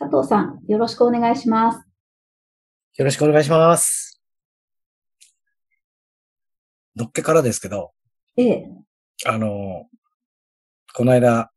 [0.00, 1.86] 佐藤さん、よろしくお願いします。
[2.96, 4.22] よろしくお願いします。
[6.96, 7.90] のっけからですけど、
[8.38, 8.70] ええ、
[9.26, 9.88] あの、
[10.94, 11.50] この間、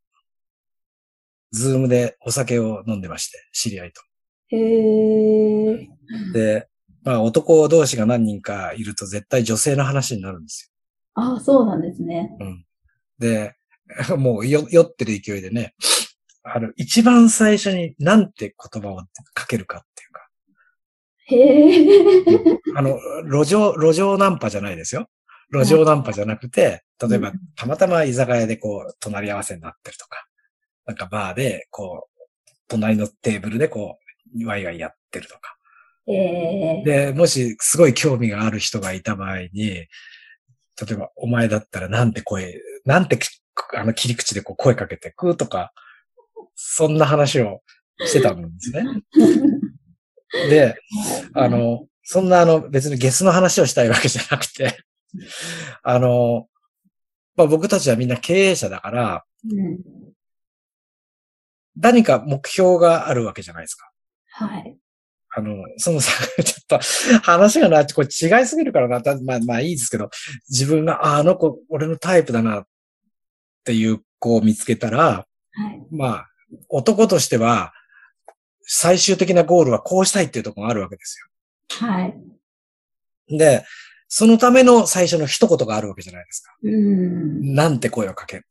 [1.52, 4.02] ズームでお酒を飲んでまして、知り合いと。
[4.48, 5.88] へえ、
[6.34, 6.68] で、
[7.02, 10.70] まあ男同士が何人かいると絶対女性の話になるんです
[11.14, 12.36] ああ、そうなんですね。
[12.38, 12.46] よ。
[12.46, 12.66] うん。
[13.18, 13.54] で、
[14.18, 15.74] もうよ酔ってる勢いでね、
[16.44, 20.28] あの、一番最初になんて言葉をかけるかっていうか、
[21.26, 21.36] へ
[21.80, 25.08] え、あの、路上、路上ナンパじゃないですよ。
[25.50, 30.26] 路上ナンパじゃなくて、例えばうん、たまたま居酒屋でこう、隣り合わせになってるとか、
[30.86, 32.24] なんかバーで、こう、
[32.68, 33.98] 隣のテーブルでこ
[34.38, 35.56] う、ワイワイやってるとか。
[36.06, 39.88] ええ、で、もし、すごい興味がある人がいた場合に、例
[40.90, 43.28] えば、お前だったらなんて声、なんてき、
[43.74, 45.72] あの、切り口でこう声かけてくとか、
[46.54, 47.62] そんな話を
[47.98, 48.84] してたんですね。
[50.50, 50.76] で、
[51.34, 54.78] あの、そんなあの、別にゲスの話をしたいわけじゃなくて、
[55.82, 56.48] あの、
[57.36, 59.78] まあ、僕たちはみんな経営者だから、うん、
[61.76, 63.90] 何か目標があるわけじゃないですか。
[64.30, 64.76] はい。
[65.36, 66.80] あの、そのさ、ちょっと
[67.22, 70.10] 話がな、これ違いすぎるからな、たまあまあいいですけど、
[70.48, 72.66] 自分が、ああの子、俺のタイプだなっ
[73.64, 75.26] ていう子を見つけたら、は
[75.72, 75.86] い。
[75.90, 76.28] まあ、
[76.68, 77.72] 男としては、
[78.62, 81.18] 最終的なゴールはこうしたいっていうところがあるわけです
[81.80, 82.08] はい。
[82.08, 83.38] よ。
[83.38, 83.64] で、
[84.08, 86.54] そのための最初の一言があるわけじゃないですか。
[86.62, 87.54] うん。
[87.54, 88.42] なんて声をかけ、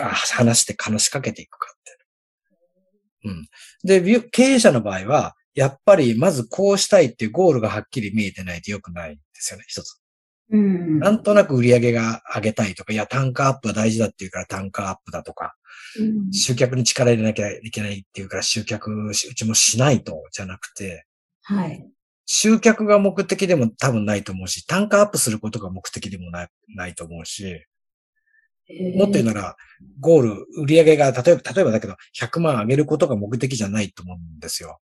[0.00, 1.98] あ話して話しかけていくかって。
[3.24, 3.48] うん。
[3.84, 10.00] で、経営者の場合は、やっぱりまずこうしたいっていうゴールがはっきり見えてないと良くないんですよね、一つ。
[10.50, 10.98] うん。
[10.98, 15.54] なんとなく売り上げが上げたいとか、いや、単価アップが大事だっていうから単価アップだとか、
[15.98, 21.06] うん集客に力入れなきゃいけないっていうから集客うちもしないと、じゃなくて、
[21.42, 21.86] はい。
[22.24, 27.66] 集客が目的でも多分ないと思うし、単価アップすることが目的でもないないと思うし、
[28.96, 29.56] もっと言うなら、
[30.00, 34.78] ゴール、売り上げが、例えば、例えばだけど、100万上げることが目的じゃないと思うんですよ。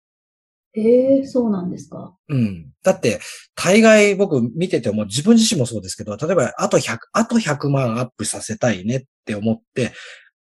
[0.76, 2.16] ええ、そうなんですか？
[2.28, 2.72] うん。
[2.82, 3.20] だって、
[3.54, 9.92] 大概僕見てても、自分自身もそうですけど、例えば、あと100、あと100万アップさせたいねって思って、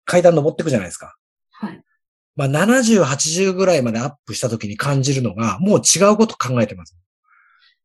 [0.06, 1.16] 階段登っていくじゃないですか。
[1.52, 1.82] はい。
[2.36, 6.98] まあ、70、80ぐらいまでアップした時に感じるのが、もう違うこと考えてます。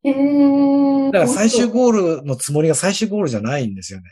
[0.03, 1.67] ええ、だから最終。
[1.67, 4.05] ゴールのつもりが最終ゴールじゃないんですよね。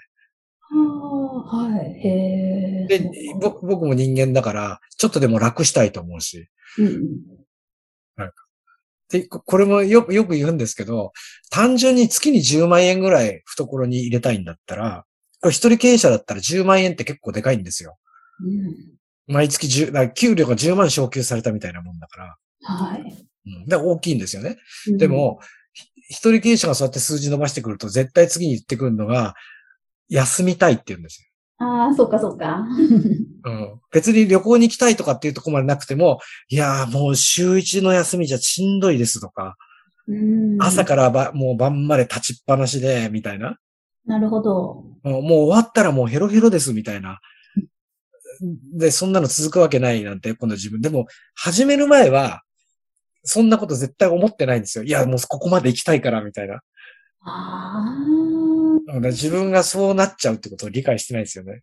[0.70, 2.08] はい。
[2.08, 3.00] へえ。
[3.00, 3.10] で、
[3.40, 6.50] 僕僕も人間だから、ちょっとでも楽したいと思うし。
[6.78, 7.38] うん。
[9.10, 11.14] で、ここれもよく、よく言うんですけど、
[11.50, 15.06] 単純に月に10万円ぐらい懐に入れたいんだったら、
[15.42, 17.98] これ一人経営者だったら10万円って結構でかいんですよ。
[18.44, 19.34] うん。
[19.34, 22.38] 毎月10、だ給料が10万昇給されたみたいなもんだから。
[22.64, 23.02] はい。
[23.02, 23.66] うん。
[23.66, 24.58] だから大きいんですよね。
[24.90, 25.40] うんで、も、
[25.74, 29.36] ひ一人経営者がそうやって数字伸ばしてくると、絶対次に言ってくるのが、
[30.10, 32.46] 休みたいって言うんですああ、そうか、そうか。
[32.46, 32.64] よ。
[33.46, 33.82] うん。
[33.92, 36.20] 別に旅行に行きたいとかっていうとこまでなくても、
[36.50, 39.56] いやーもう週一の休みじゃしんどいですとか、
[40.08, 40.62] うん。
[40.62, 43.58] 朝からばもう晩まで立ちっぱなしで、みたいな。
[44.08, 44.86] なるほど。
[45.04, 47.20] もうもう終わったらもうヘロヘロです、みたいな。
[48.74, 50.82] で、そんなの続くわけないなんて、今度自分。
[50.82, 52.42] でも、始める前は、
[53.24, 54.86] そんなこと絶対思ってないんですよ。
[54.86, 56.62] いや、もうここまで行きたいから、みたいな。
[57.22, 57.98] あ
[58.88, 61.62] だから自分がそうなっちゃうってことを理解してないですよね。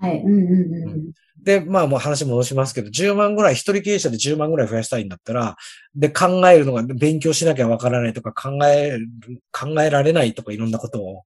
[0.00, 0.08] あ。
[0.08, 0.20] はい。
[0.20, 1.12] うんうんうん。
[1.40, 5.56] で、まあもう話戻しますけど、10万ぐらい、一人経営者で10万ぐらい増やしたいんだったら、
[5.94, 9.08] で、考えるのが、勉強しなきゃわからないとか、考える、
[9.52, 11.22] 考えられないとか、いろんなことを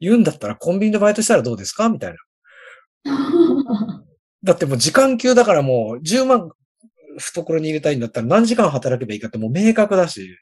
[0.00, 1.88] 言うんだったら、コンビニでバイトしたらどうですか？
[1.88, 2.18] みたいな。
[4.42, 6.50] だってもう時間給だからもう10万
[7.18, 10.38] 懐に入れたいんだったら何時間働けばいいかってもう明確だし、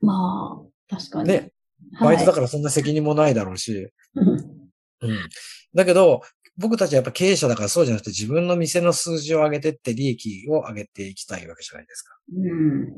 [0.00, 1.28] まあ、確かに。
[1.28, 1.52] ね、
[1.94, 2.16] はい。
[2.16, 5.28] バイトだからそんな責任もないだろうし、うんうん。
[5.74, 6.22] だけど、
[6.56, 12.16] 僕たちはやっぱ経営者だからそうじゃなくて自分の店の数字を上げてって利益を上げていきたいわけじゃないですか。
[12.34, 12.88] うん。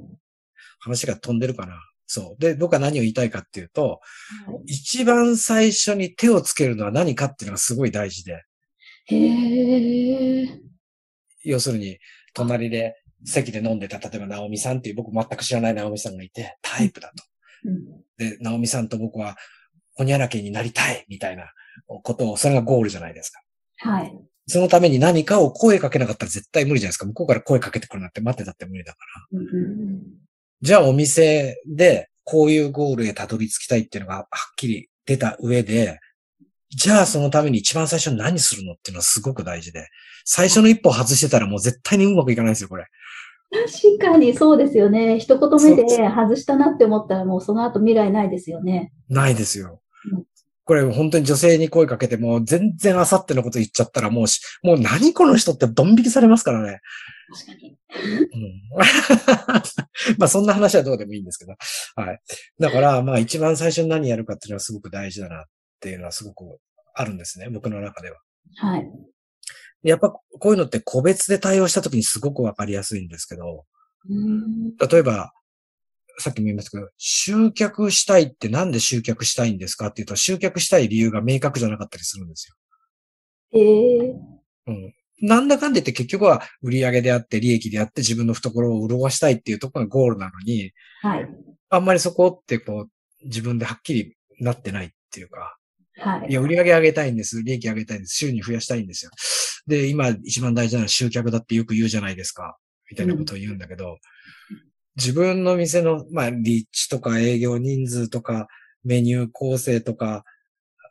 [0.79, 1.75] 話が飛んでるかな。
[2.09, 2.41] そう。
[2.41, 4.01] で、僕は何を言いたいかっていうと、
[4.47, 8.43] はい一番最初に手をつけるのは何かっていうのがすごい大事で、
[9.07, 10.61] へえ。
[11.45, 11.99] 要するに、
[12.35, 12.95] 隣で
[13.25, 17.25] 席で飲んでた、例えば、ナオミさんっていう僕全く知らないナオミさんがいて、タイプだと。
[17.65, 17.87] うん。
[18.17, 19.37] で、ナオミさんと僕は、
[19.95, 21.53] ホニャラケになりたいみたいな
[21.87, 23.41] ことを、それがゴールじゃないですか。
[23.79, 24.13] はい。
[24.47, 27.07] そのために何かを声かけなかったら絶対無理じゃないですか。
[27.07, 28.99] 向こうから声かけてくるなんて待ってたって無理だか
[29.33, 29.41] ら。
[29.41, 29.61] うんう
[29.97, 30.28] ん
[30.61, 34.27] じゃあお店でこういうゴールへたどり着きたいっていうのがはっ
[34.57, 35.99] きり出た上で、
[36.71, 39.89] じゃあそのために一番最初に何するのっていうのはすごく大事で、
[40.25, 42.87] 最初の一歩外してたらもう絶対にうまくいかないんですよ、これ。
[43.51, 45.19] 確かにそうですよね。
[45.19, 48.93] 一言目で外したなって思ったらもうその後未来ないですよね。
[49.09, 49.81] ないですよ
[50.13, 50.25] うん。
[50.65, 56.81] これ本当に女性に声かけても全然あさってのこと言っちゃったらもうし、もう何この人ってドン引きされますからね。
[57.31, 57.79] 確かに。
[57.95, 58.63] うん
[60.19, 61.55] まあそんな話はどうでもいいんですけど。
[61.97, 62.21] はい。
[62.59, 65.45] だからまあ一番最初に何やるかっていうのはすごく大事だなっ
[65.81, 66.59] ていうのはすごく
[66.95, 67.49] あるんですね。
[67.51, 68.19] 僕の中では。
[68.57, 68.91] はい。
[69.83, 73.67] やっぱこういうのって個別で対応したときにすごくわかりやすいんですけど、
[74.09, 75.33] うん例えば、
[76.19, 82.53] さっきも言いましたけど、集客したいってなんで集客したいんですかっていうと、集客したい理由が明確じゃなかったりするんです
[83.53, 84.43] ええよ。
[84.67, 84.95] うん。
[85.21, 90.73] なんだかんだ言って結局は売り上げであって利益であって自分の懐を潤したいっていうところがゴールなのに、
[91.03, 91.29] はい。
[91.71, 95.57] あんまりそこってこう自分ではっきりなってないっていうか、
[95.99, 96.35] はいい。
[96.35, 97.43] や、売り上げ上げたいんです。
[97.43, 98.17] 利益上げたいんです。
[98.17, 99.11] 収入増やしたいんですよ。
[99.67, 102.57] で、今一番大事なのは集客だってよく言うじゃないですか。
[102.91, 103.99] みたいなことを言うんだけど、
[104.97, 108.49] 自分の店の、まあ、立地とか営業人数とか、
[108.85, 110.25] メニュー構成とか、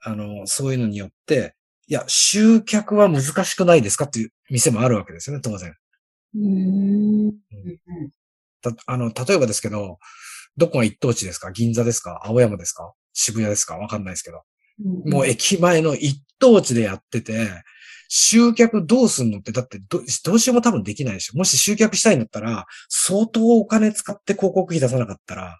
[0.03, 1.55] あの、そういうのによって、
[1.89, 5.73] いや、集客は難しくないですかっていう店もあるわけですよね、当然。
[6.35, 7.33] うーん。
[8.61, 9.97] たあの、例えばですけど、
[10.57, 11.51] どこが一等地ですか？
[11.51, 12.21] 銀座ですか？
[12.25, 12.93] 青山ですか？
[13.13, 13.77] 渋谷ですか？
[13.77, 14.37] わかんないですけど。
[14.83, 17.63] うんもう駅前の一等地でやってて、
[18.09, 21.37] 集客どうすんのって、だってどどうしようも多分できないでしょ。
[21.37, 25.59] もし集客したいんだったら、相当お金使って広告費出さなかったら、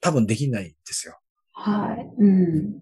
[0.00, 1.18] 多分できないんですよ。
[1.52, 2.10] はい。
[2.18, 2.80] うん。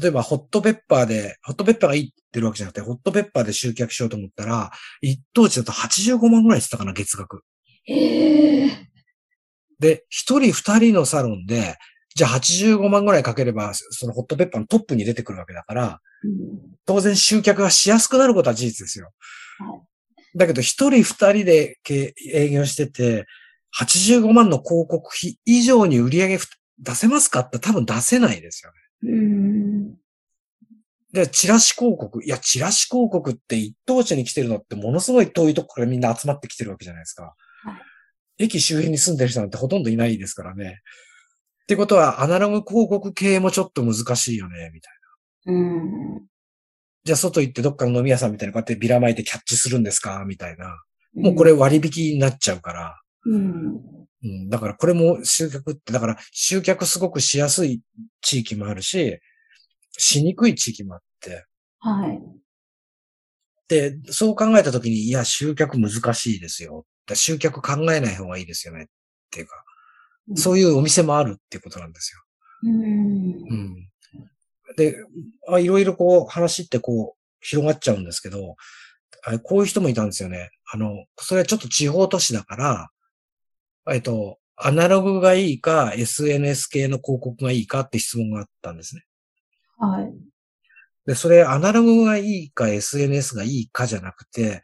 [0.00, 7.42] 例えば、ホットペッパーで、ホットペッパーがいいって言ってるわけじゃなくて、ホットペッパーで集客しようと思ったら、一等地だと85万ぐらいしてたかな、月額。
[7.86, 8.88] ええ
[9.78, 11.76] で、一人二人のサロンで、
[12.14, 19.12] じゃあ85万ぐらいかければ、そのホットペッパーのトップに出てくるわけだから、うん当然集客がしやすくなることは事実ですよ
[19.60, 19.82] は。
[20.34, 23.26] だけど、一人二人で経営業してて、
[23.78, 26.38] 85万の広告費以上に売り上げ
[26.78, 28.81] 出せますかって多分出せないですよね。
[29.02, 29.94] うん。
[31.12, 32.24] で、チラシ広告。
[32.24, 37.34] いや、チラシ広告って一等地に来てるのってものすごい遠いとこからみんな集まってきてるわけじゃないですか。
[38.38, 40.80] 駅周辺に住んでる人なんてほとんどいないですからね。
[41.64, 44.92] ってことは、アナログ広告系もちょっと難しいよね、みたい
[45.46, 45.52] な。
[45.52, 45.56] う
[46.18, 46.26] ん。
[47.04, 50.82] じゃあ、外行ってどっかの飲み屋さんみたいなこうやってビラ巻いてキャッチするんですかみたいな。
[51.14, 53.00] もうこれ割引になっちゃうから。
[53.26, 54.01] うん。
[54.24, 57.80] うん、だからこれも集客って、だから集客すごくしやすい
[58.20, 59.18] 地域もあるし、
[59.98, 61.44] しにくい地域もあって。
[61.80, 62.20] はい。
[63.68, 66.86] で、そう考えたときに、いや、集客難しいですよ。
[67.06, 68.84] だ集客考えない方がいいですよね。
[68.84, 68.86] っ
[69.30, 69.64] ていうか、
[70.36, 72.20] そういうお店もあるっていうことなんですよ。
[72.64, 72.76] うん。
[72.76, 73.88] うん。
[74.76, 74.96] で、
[75.48, 78.56] あいろいろこう話ってこう広がっちゃうんですけど、
[79.24, 80.50] あこういう人もいたんですよね。
[80.72, 82.90] あの、それはちょっと地方都市だから、
[83.90, 89.04] えっと、アナログがいいか、SNS 系の広告がいいかって質問があったんですね。
[89.78, 90.12] はい。
[91.06, 94.62] で、それアナログがいいか、SNS がいいかじゃなくて、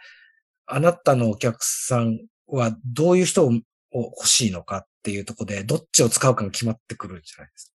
[0.67, 3.53] あなたのお客さんはどういう人を
[3.93, 7.73] 欲しいのかっていうところで、どっちを使うかが決まってくるじゃないですか。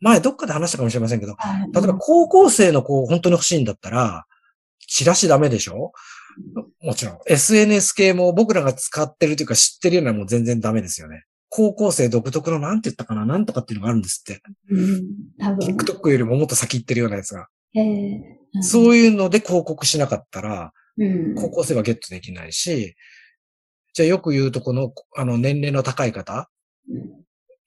[0.00, 1.72] 前どっかで話したかもしれませんけど、はい。
[1.72, 4.24] 例えば高校生の子本当に欲しいんだったら、
[4.88, 5.92] チラシダメでしょ？
[6.82, 7.18] もちろん。
[7.26, 11.24] SNS 系も僕らが使ってるというか知ってるようなもう全然ダメですよね。
[11.48, 14.40] 高校生独特のなんて言ったかななんとかっていうのがあるんですって。
[14.70, 15.02] うん。
[15.38, 15.76] 多分。
[15.76, 17.48] TikTok よりももっと先行ってるようなやつが。
[17.74, 21.34] ええそういうので広告しなかったら、うん。
[21.34, 22.94] 高校生はゲットできないし、
[23.92, 26.48] じゃあよく言うとこの、あの年齢の高い方、
[26.88, 27.20] うん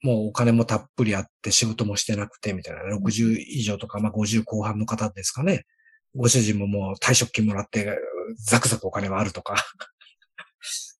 [0.04, 5.64] もうお金もたっぷりあって仕事もしてなくてみたいな、60以上とか、まあ50後半の方ですかね。
[6.14, 7.98] ご主人ももう退職金もらって、
[8.38, 9.56] ザクザクお金はあるとか。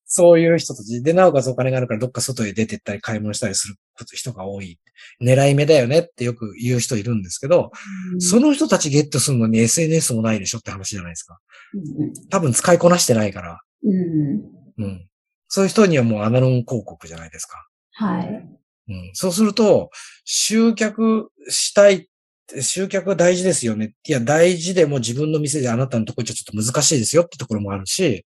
[0.06, 3.74] そういう人たちで、なおかつお金があるからどっか外へ出てったり買い物したりする
[4.12, 4.78] 人が多い。
[5.20, 7.72] 狙い目だよねってよく言う人いるんですけど、
[8.20, 11.40] その人たちゲットするのに SNS もないでしょって話じゃないですか。
[12.30, 13.60] 多分使いこなしてないから。
[13.82, 14.84] うん。
[14.84, 15.08] うん。
[15.48, 17.68] そういう人にはもうアナログ広告じゃないですか。
[17.92, 18.28] はい。
[18.88, 19.10] うん。
[19.14, 19.90] そうすると、
[20.24, 22.06] 集客したいっ
[22.60, 23.94] 集客は大事ですよね。
[24.06, 28.24] いや、大事でも自分の店であなたのところじゃちょっと難しいですよってところもあるし、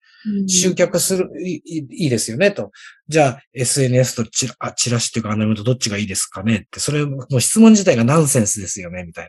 [0.49, 2.71] 集客する、いいいいですよね、と。
[3.07, 9.29] じゃあ、SNS とチラあチラシっていうかアナログとどっちがいいですかねって、それもう質問自体がナンセンスですよね、みたい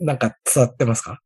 [0.00, 0.06] な。
[0.06, 1.20] なんか伝わってますか？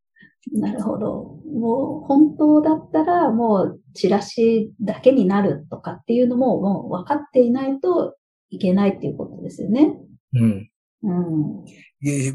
[0.52, 1.38] なるほど。
[1.54, 8.16] もう本当だったらもうチラシだけになるとかっていうのももう分かっていないと
[8.50, 9.94] いけないっていうことですよね。
[10.34, 10.68] うん。
[11.04, 11.64] うん、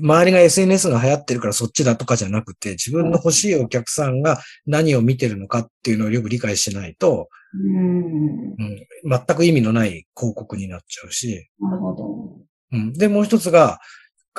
[0.02, 8.56] 周りが SNS が流行ってるからそっちだとかじゃなくて、自分の欲しいお客さんが何を見てるのかっていうのをよく理解しないと、うん、うん、
[9.10, 11.50] 全く意味のない広告になっちゃうし。
[11.60, 12.38] なるほど。
[12.74, 13.80] うん、で、もう一つが、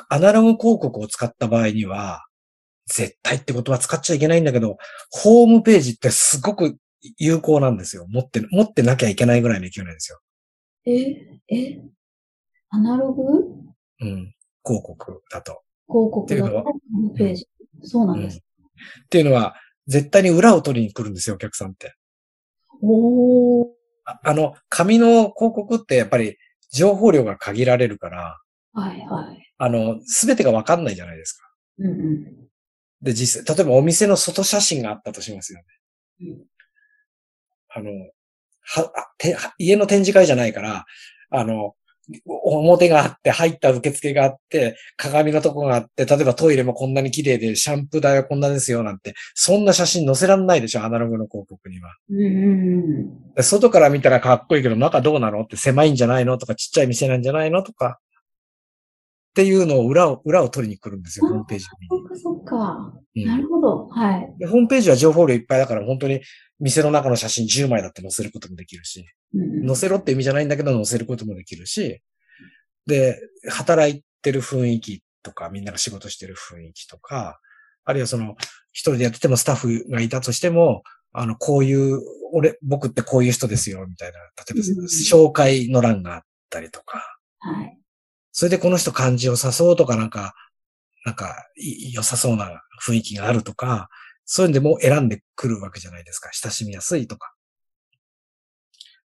[0.09, 2.25] アナログ広告を使った場合には、
[2.87, 4.77] 絶対ってことは使っちゃいけないんだけど、
[5.11, 6.77] ホームページってすごく
[7.19, 8.07] 有効なんですよ。
[8.09, 10.21] 持って、持ってなきゃいけないぐらいの勢いなんですよ。
[10.87, 11.81] え、え、
[12.71, 13.69] アナログ？
[14.01, 14.35] うん。
[14.65, 15.63] 広告だと。
[15.89, 16.63] 広告だと。
[16.63, 16.73] ホー
[17.11, 17.47] ムページ。
[17.83, 19.55] そうなんです、うん、っていうのは、
[19.87, 21.95] 絶対に裏を取りに来るんですよ、お客さんって。
[22.83, 23.65] お
[24.05, 26.37] ああの、紙の広告ってやっぱり
[26.71, 28.39] 情報量が限られるから、
[28.73, 29.53] はいはい。
[29.59, 31.51] あの、すべてがわかんないじゃないですか。
[31.79, 32.49] うんうん。
[33.03, 35.65] で、実際、例えばお店の外写真があったとしますよね。
[36.21, 36.45] うん、
[37.69, 37.91] あの、
[38.63, 40.85] は、て、家の展示会じゃないから、
[41.31, 41.75] あの、
[42.27, 51.95] 表があって、入った受付があって、鏡のとこがあって、例えばトイレもこんなに綺麗で、シャンプー台はこんなですよ、なんて、そんな写真載せらんないでしょ、アナログの広告には。
[52.11, 57.99] うん外から見たらかっこいいけど、中どうなのって狭いんじゃないのとか、ちっちゃい店なんじゃないのとか、
[59.31, 61.89] っていうのを裏を、裏を取りに来るんですよ、ホームページに。
[61.89, 62.95] そっかそっか。
[63.15, 63.89] なるほど。
[63.89, 64.35] はい。
[64.39, 64.47] で。
[64.47, 66.21] ホームページは情報量いっぱいだから、本当に
[66.59, 72.03] 店の中の写真10枚だって載せることもできるし、うん、載せろって意味じゃないんだけど載せることもできるし、
[72.87, 73.21] で、
[73.51, 77.39] 働いてる雰囲気とか、みんなが仕事してる雰囲気とか、
[77.85, 78.37] あるいはその、
[78.73, 80.83] 一人でやっててもスタッフがいたとしても、
[81.13, 82.01] あの、こういう、
[82.33, 87.03] 俺、僕ってこういう人ですよ、みたいな、例えば、紹介の欄があったりとか、
[87.39, 87.79] はい。
[88.39, 90.33] それでこの人感じよさそうとか、なんか、
[91.05, 91.49] なんか、
[91.93, 93.89] 良さそうな雰囲気があるとか、
[94.27, 96.31] そういうんでも選んでくるわけじゃないですか。
[96.33, 97.35] 親しみやすいとか。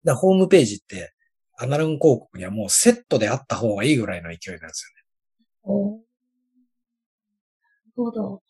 [0.05, 1.13] だホームページって、
[1.57, 4.93] アナログ広告にはもうセットであった方がいいぐらいの勢いなんです
[5.65, 5.73] よね。
[5.75, 6.01] おなる
[7.97, 8.41] ほど。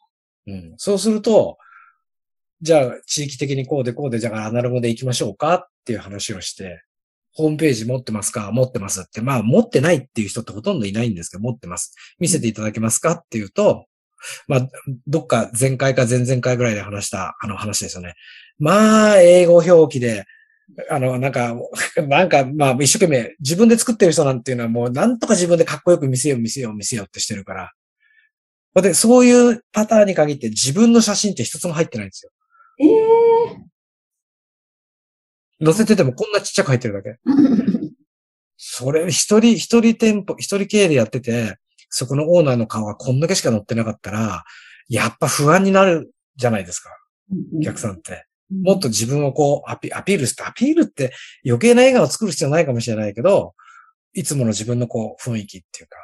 [0.46, 0.74] うん。
[0.78, 1.58] そうすると、
[2.62, 6.84] じゃあ地域的にこうでこうで、じゃあアナログで行きましょうかっていう話をして、
[7.38, 8.52] ホームページ持ってますか？
[8.52, 9.22] 持ってますって。
[9.22, 11.94] まあ持ってないっていう人ってほとんどいないんですけど、持ってます。
[12.20, 13.12] 見せていただけますか？
[13.12, 13.86] っていうと、
[14.48, 14.68] まあ、
[15.06, 18.16] どっか前回か前々回ぐらいで話したあの話ですよね。
[18.58, 20.26] まあ、英語表記で、
[20.90, 21.56] あの、なんか、
[22.08, 27.72] なんか、まあ、一生懸命、自分で作ってる人なんていうのはもう、なんとか自分でかっこよく見せよう、見せよう、見せようってしてるから。
[28.82, 32.32] で、そういうパターンに限って自分の写真って一つも入ってないんですよ。
[32.80, 33.58] ええー、
[35.64, 37.18] 載せててもこんなちっちゃく入ってるだけ。
[38.58, 41.58] それ、一人、一人店舗、一人経営でやってて、
[41.90, 44.44] そこのオーナーの顔がこんだけしか載ってなかったら、
[44.90, 46.90] やっぱ不安になるじゃないですか。
[47.58, 48.26] お客さんって。
[48.50, 51.14] もっと自分をこうアピアピールして、アピールって
[51.46, 53.54] 余計な笑顔を作る必要ないかもしれないけど、
[54.14, 55.98] いつもの自分のこう雰囲気っていうか、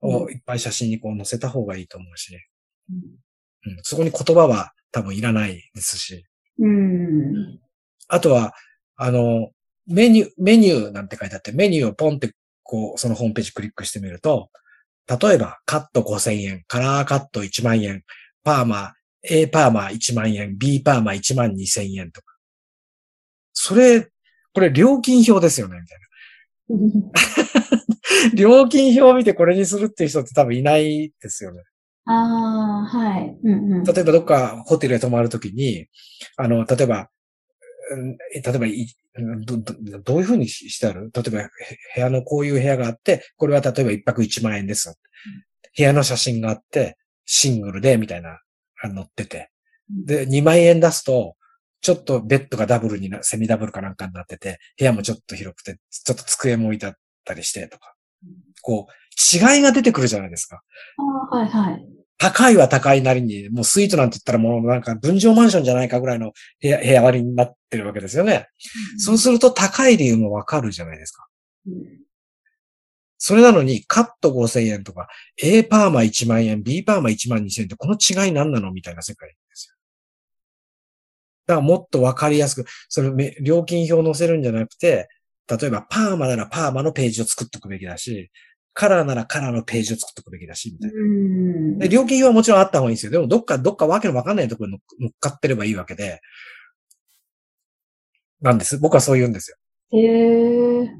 [0.00, 2.38] をいっぱい写真にこう載せた方がいいと思うし、
[2.90, 6.24] うん、そこに言葉は多分いらないですし。
[6.60, 7.60] うん、
[8.08, 8.54] あとは、
[8.98, 9.50] あの、
[9.86, 14.50] メニュー、メニューなんて書いてあって、メニューをポンってこう、そのホームページクリックしてみると、
[15.08, 18.04] 例えば、カット5000円、カラーカット1万円、
[18.44, 22.34] パーマ A パーマ1万円、B パーマ1万2千円とか。
[23.52, 24.08] それ、
[24.52, 26.08] これ料金表ですよね、みたいな。
[28.34, 31.62] 料金表を見てこれにするっていう人って多分いないですよね。
[32.04, 33.84] ああ、はい、うんうん。
[33.84, 35.86] 例えばどっかホテルへ泊まるときに、
[36.36, 37.10] あの、例えば、
[37.88, 38.66] 例えば
[39.44, 41.10] どど、どういうふうにしてある？
[41.14, 41.50] 例えば、
[41.94, 44.98] 部屋のこういう部屋があって、これは例えば一泊1万円です。
[45.76, 48.40] 部屋の写真があって、シングルで、みたいな
[48.82, 49.50] 載ってて。
[49.88, 51.36] で、2万円出すと、
[51.80, 57.94] ちょっとベッドがダブルにな、セミダブルかなんかになってて、部屋もちょっと広くて、ちょっと机も置いてあったりしてとか。
[58.62, 58.92] こう、
[59.54, 60.62] 違いが出てくるじゃないですか。
[61.30, 61.86] あはいはい。
[62.18, 68.48] 高いは高いなりに、もうスイートなんて言ったらもうなんか分譲マンションじゃないかぐらいの部屋、部屋割りになってるわけですよね。
[68.94, 71.26] うん、そうすると高い理由もわかるじゃないですか。
[71.68, 71.74] うん、
[73.18, 75.08] それなのに、カット5000円とか、
[75.42, 79.76] A パーマ1万円、B パーマ1万2000円って、この違い何なのみたいな世界ですよ。
[81.46, 85.08] だからもっとわかりやすく、それ、料金表を載せるんじゃなくて、
[85.48, 88.30] 例えばパーマならパーマのページを作っておくべきだし、
[88.80, 90.96] カラーならカラーのページを作っておくべきだし、みたいな。
[91.00, 91.78] うん。
[91.78, 93.10] で料金表はもちろんあった方がいいんですよ。
[93.10, 96.20] でも、どっか、どっかわけのわかんないところに乗っかってればいいわけで、
[98.40, 98.78] なんです。
[98.78, 99.56] 僕はそう言うんですよ。
[99.98, 100.90] へえ。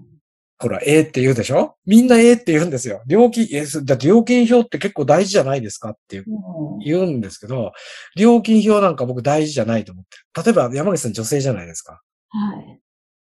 [0.59, 1.77] ほら、ええって言うでしょ？
[1.87, 3.01] みんなええって言うんですよ。
[3.07, 7.71] 料金、え、だって料金表って結構大事じゃないですかっていううん言うんですけど、
[8.17, 10.45] 料金表なんか僕大事じゃないと思ってる。
[10.45, 12.03] 例えば山口さん女性じゃないですか。
[12.31, 12.81] はい。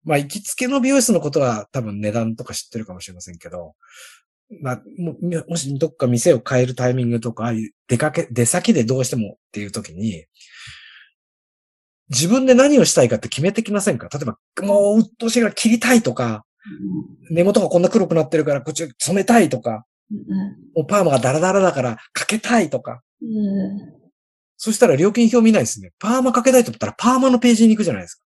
[0.02, 3.74] まあ、行きつけの美容室のことは多分値段とか知ってるかもしれませんけど、
[4.60, 5.16] まあ、も
[5.48, 7.52] もしどっか店を変えるタイミングとか、
[7.86, 10.24] 出かけ、出先でどうしてもっていう時に、
[12.08, 14.08] 自分で何をしたいかって決めてきませんか？
[14.12, 16.44] 例えば、もう、うっとうしいから切りたいとか、
[17.30, 20.16] 根元がこんな黒くなってるからこっち染めたいとか、うん
[20.74, 23.00] もうパーマがダラダラだからかけたいとか、
[24.56, 25.92] そしたら料金表見ないですね。
[26.00, 28.24] パーマかけたいと思ったらパーマのページに行くじゃないですか。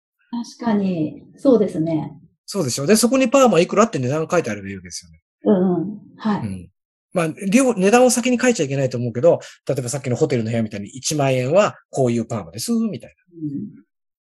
[0.59, 2.13] 確かに、そうですね。
[2.45, 2.85] そうでしょ？
[2.85, 5.20] で、そこにパーマいくらって値段が書いてあればいいわけですよね。
[5.43, 5.99] うんうん。
[6.17, 6.41] はい。
[6.41, 6.69] うん。
[7.13, 13.15] まあ、量、値段を先に書いちゃいけないと思うけど、例えばさっきのホテルの部屋みたいに1万円はこういうパーマです、みたい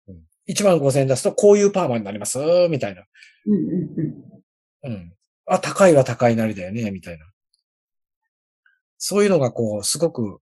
[0.07, 0.13] な。
[0.47, 2.39] 1万5千円出すとこういうパーマになります、
[2.69, 3.03] みたいな。
[3.45, 3.63] うんうん
[4.83, 5.13] うんうん。
[5.45, 7.25] あ、高いは高いなりだよね、みたいな。
[8.97, 10.39] そういうのがこう、すごく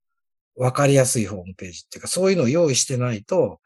[0.55, 3.59] わかりやすいホームページっていうか、そういうのを用意してないと、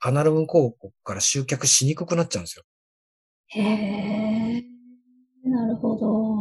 [0.00, 2.64] アナログ広告から集客しにくくなっちゃうんですよ。
[3.48, 4.64] へえ。
[5.44, 6.35] なるほど。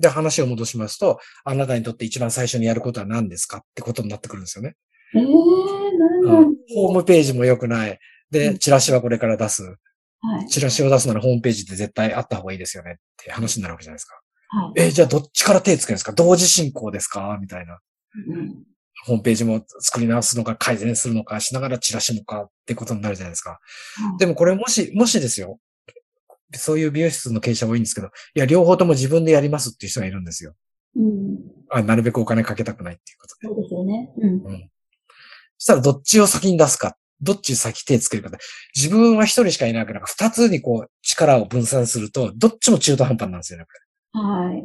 [0.00, 0.02] うん。
[0.02, 4.76] で、話を戻しますと、あなたにとって一番最初にやることは何ですかってことになってくるんですよね。
[5.14, 7.90] ええ、なんホームページも良くない。
[7.92, 7.98] う
[8.30, 9.64] で、んチラシはこれから出す。
[9.64, 10.48] はい。
[10.48, 14.14] チラシを出すならホームページって絶対あった方がいいですよねって話になるわけじゃないですか。
[14.50, 14.80] はい。
[14.82, 16.12] え、じゃあどっちから手つけるんですか？
[16.12, 17.38] 同時進行ですか？
[17.40, 17.78] みたいな。
[18.28, 18.64] うん
[19.06, 23.58] ホームページも作り直すのか改善するのかしながらチラシもかってことになるじゃないですか。
[24.18, 25.58] でもこれもし、もしですよ。
[26.52, 30.54] そういう美容室の経営者多いんですけど、いや、両方とも自分でやりますっていう人がいるんですよ。
[30.96, 31.38] うん。
[31.70, 33.48] あなるべくお金かけたくないっていうことで。
[33.48, 34.12] そうですよね。
[34.18, 34.70] うん。
[35.58, 38.38] そしたらどっちを先に出すか、どっち先手つけるかで。
[38.74, 43.66] 自分は一人しかいないから、二つにこう力を分散すると、どっちも中途半端なんですよね。
[44.12, 44.64] これはい。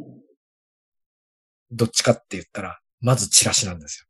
[1.70, 4.06] どっちかって言ったら、まずチラシなんですよ。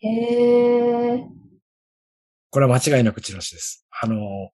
[0.00, 1.24] へえ。
[2.50, 3.86] これは間違いなくチラシです。
[4.00, 4.50] あの、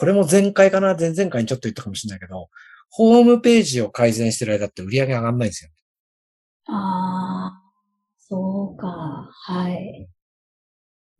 [0.00, 2.48] これも前回かな前々回にちょっと言ったかもしれないけど、
[2.88, 5.70] ホームページを改善してる間って売り上げ上がんないんですよ。
[6.68, 7.62] ああ、
[8.18, 9.28] そうか。
[9.30, 10.08] はい。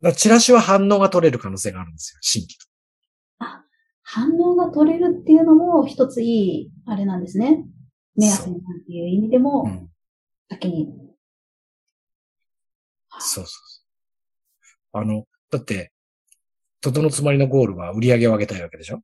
[0.01, 2.17] だチラシは反応が取れる可能性があるんですよ。
[2.21, 2.65] 新規と。
[4.01, 7.63] 反応が取れるっていうのも一ついい、あれなんですね。
[8.15, 9.89] 目安になるっていう意味でも、うん。
[10.49, 10.87] 先に。
[13.19, 13.53] そうそうそ
[14.95, 15.01] う。
[15.01, 15.93] あの、だって、
[16.81, 18.95] とどのつまりのゴールは売り上げを上げたいわけでしょ？
[18.95, 19.01] うん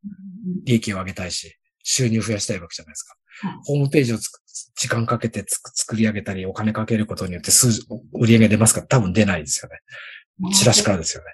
[0.66, 3.16] 利益を上げたいし、収入を増やしたいわけじゃないですか。
[3.48, 4.42] はいホームページをつく
[4.76, 8.82] 時間かけて作り上げたり、お金かけることによって数字、売り上げ出ますか？
[8.82, 10.52] 多分出ないですよね。
[10.54, 11.30] チラシからですよね。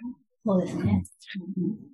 [0.45, 1.03] そうですね。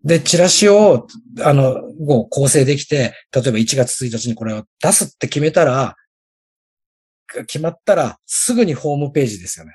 [0.03, 1.07] で、チラシを、
[1.43, 5.95] あの、もう構成できて、例えば1月1日にこれを出すって決めたら、
[7.47, 9.73] 決まったら、すぐにホームページですよね。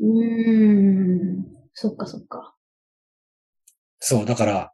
[0.00, 0.08] うん。
[0.08, 1.46] うーん。
[1.74, 2.54] そっかそっか。
[4.04, 4.72] そう、だから、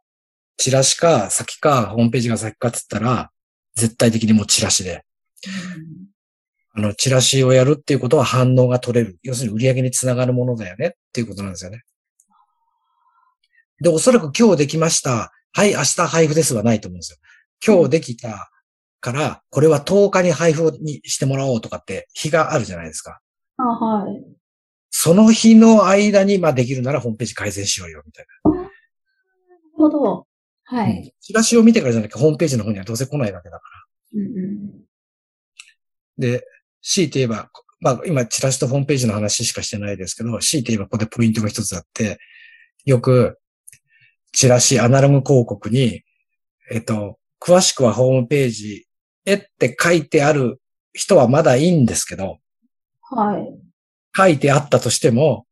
[0.57, 3.29] チラシか先か、ホームページが先かって言ったら、
[3.75, 5.05] 絶対的にもうチラシで。
[6.73, 9.19] あの、チラシをやるっていうことは反応が取れる。
[9.21, 11.83] 要するに売り上げにつながるものだよねっていうことなんですよね。
[13.79, 15.31] で、おそらく今日できました。
[15.53, 17.17] はい、明日配布ですはないと思うんですよ。
[17.63, 18.49] 今日できた
[18.99, 23.19] から、これは10日に配布にしてもらおうとかって日があるじゃないですか。
[23.57, 24.39] あ、はい。
[24.89, 28.38] その日の間に、まあできるならホームページ改善しようよ、みたいなる
[29.79, 30.27] ほど。
[30.65, 30.89] はな。
[30.89, 31.13] い。
[31.19, 33.63] チラシを見てからじゃなきゃホームページの方にはどうせ来ないわけだか
[34.13, 34.19] ら。
[34.19, 34.89] うんうん。
[36.17, 36.45] で、
[36.81, 42.19] 強いて言えば、まあ今チラシとホームページの話しかしてないですけど、強いて言えばここでポイントが一つあって、
[42.85, 43.39] よく、
[44.31, 46.03] チラシ、アナログ広告に、
[46.71, 48.87] えっと、詳しくはホームページ
[49.25, 50.61] へって書いてある
[50.93, 52.37] 人はまだいいんですけど、
[53.01, 53.59] はい。
[54.15, 55.45] 書いてあったとしても、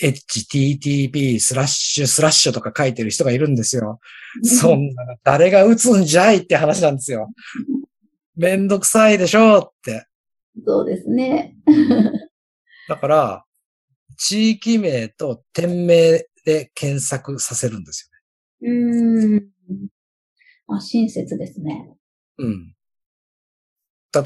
[0.00, 4.00] http スラッシュスラッシュとか書いてる人がいるんですよ。
[4.42, 7.32] そんなの誰が打つんじゃいって話なんですよ。
[8.36, 10.06] めんどくさいでしょって。
[10.64, 11.56] そうですね。
[12.88, 13.44] だから、
[14.16, 18.10] 地域名と店名で検索させるんです
[18.62, 19.48] うーん。
[20.68, 21.74] あ、親切ですね。
[21.74, 21.96] よね。
[22.38, 22.76] うん。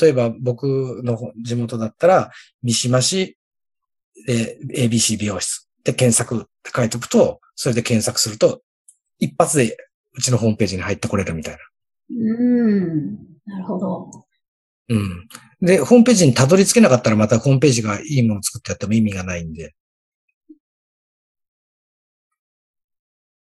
[0.01, 2.31] 例えば僕の地元だったら、
[2.63, 3.39] 三島市
[4.27, 8.63] で ABC 美容室で検索って書いておくと、それで検索すると、
[9.19, 9.77] 一発で
[10.15, 11.61] うちのホームページに入ってこれるみたいな。
[12.11, 13.19] うーん。
[13.47, 14.11] なるほど。
[14.89, 15.29] うん。
[15.61, 19.75] で、ホームページにたどり着けなかったらまたホームページがいいものを作ってやっても意味がないんで。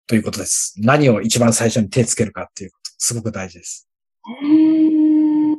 [0.07, 0.75] ということです。
[0.77, 3.89] 何を一番最初に手つけるかっていうこと、すごく大事です。
[4.43, 5.55] へー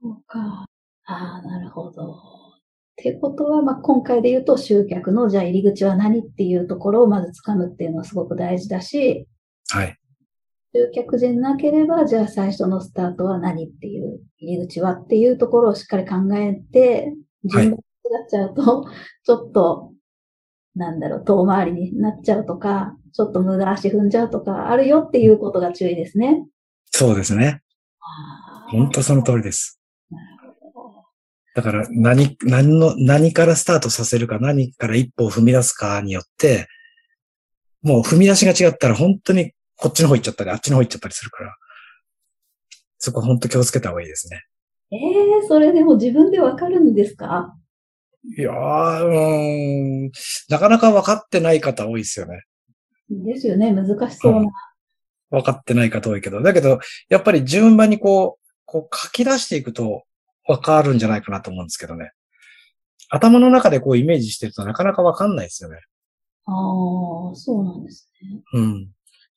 [0.00, 0.66] そうか。
[1.04, 2.47] ああ、なるほど。
[2.98, 9.28] ってことは、まあ、今回で言うと集客の、じゃあ入り口は何っていうところをまず掴むっていうのはすごく大事だし、
[9.68, 9.96] はい。
[10.74, 17.80] 集客じゃなければ、じゃあ最初のスタートは何っていう、入り口はっていうところをしっかり考えて、順番が違
[18.24, 18.86] っちゃうと、
[19.24, 19.92] ちょっと、
[20.74, 26.44] なんだろう、遠回りになっちゃうとか、ちょっと無駄足踏んじゃうとか、あるよっていうことが注意ですね。
[26.90, 27.62] そうですね。
[28.70, 29.77] 本当その通りです。
[31.58, 36.68] だから何、何の、何からスタートさせるか、何から一歩を踏み出すかによって、
[37.82, 41.56] もう踏み出しが違ったら本当にこっちの方行っちゃったり、あっちの方行っちゃったりするから、
[42.98, 44.44] そこ本当気をつけた方がいいですね。
[44.92, 47.56] ええそれでも自分でわかるんですか？
[48.36, 50.10] いやー、うーん、
[50.48, 52.42] なかなか分かってない方多いですよね。
[53.10, 53.72] ですよね。
[53.72, 54.48] 難しそうな。
[55.30, 56.40] 分かってない方多いけど。
[56.40, 60.04] だけど、やっぱり順番にこう、こう書き出していくと
[60.48, 62.10] 分かるんじゃないかなと思うんですけどね。
[63.10, 65.78] 頭の中でこうイメージしてるとなかなか分かんないですよね。
[66.46, 68.40] ああ、そうなんですね。
[68.54, 68.90] うん。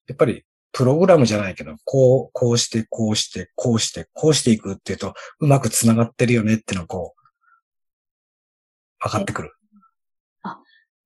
[0.08, 7.22] やっぱり、プログラムじゃないけど、こう、こうして、こうして、こうして、こうしていくっていうと、うまく繋がってるよねっていうのがこう、
[9.00, 9.54] 分かってくる。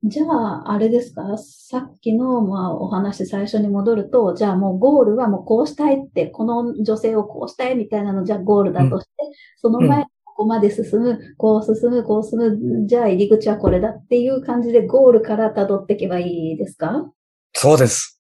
[0.08, 1.24] じゃあ、あれですか？
[1.38, 9.12] さっきの、まあ、お話最初に戻ると、じゃあもうゴールはもうこうしたいって、この女性をこうしたいみたいなのじゃあゴールだとして、
[9.58, 17.12] その前にここまで進む、こう進む、こう進む、じゃあ入り口はこれだっていう感じでゴールから辿っていけばいいですか？
[17.54, 18.20] そうです。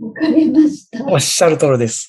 [0.00, 1.04] わかりました。
[1.06, 2.08] おっしゃる通りです。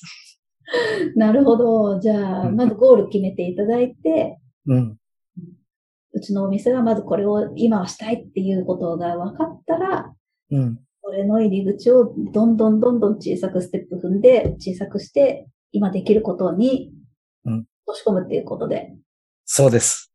[1.16, 2.00] なるほど。
[2.00, 4.96] じゃあ、うんまずゴール決めていただいて、うん。
[6.12, 10.12] うちのお店はまずこれを今はしたいっていうことが分かったら、
[10.50, 10.78] うん。
[11.04, 16.92] それの入り口をどんどんどんどん小さくステップ踏んで、小さくして、今できることに
[17.44, 18.94] うん落とし込むっていうことで。
[19.44, 20.12] そうです。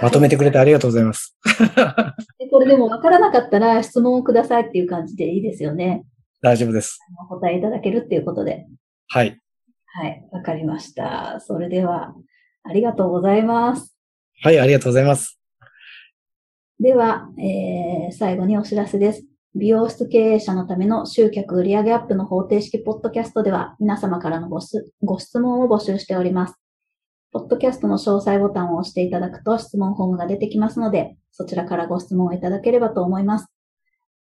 [0.00, 1.36] まとめてくれてありがとうございます。
[2.38, 6.04] でこれでも分からなかったら質問をくださいっていう感じでいいですよね。
[6.40, 6.98] 大丈夫です。
[7.30, 8.66] お答えいただけるっていうことで。
[9.08, 9.38] はい。
[9.86, 11.40] はい、わかりました。
[11.40, 12.14] それでは、
[12.62, 13.97] ありがとうございます。
[14.42, 15.38] はい、ありがとうございます。
[16.80, 19.24] では、えー最後にお知らせです。
[19.54, 26.54] 美容室経営者のための集客売上アップの方程式ポッドキャストでは皆様からのご質ご質問を募集しております。
[27.32, 33.46] ポッドキャストの詳細ボタンを押していただくと質問フォームが出てきますので、そちらからご質問をいただければと思います。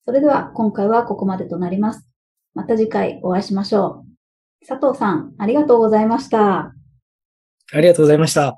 [0.05, 2.07] それでは今回はここまでとなります。
[2.53, 4.67] また次回お会いしましょう。
[4.67, 6.73] 佐藤さん、ありがとうございました。
[7.71, 8.51] ありがとうございました。